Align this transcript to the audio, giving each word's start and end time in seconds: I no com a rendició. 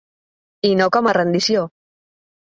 I 0.69 0.71
no 0.79 0.87
com 0.95 1.11
a 1.11 1.13
rendició. 1.19 1.69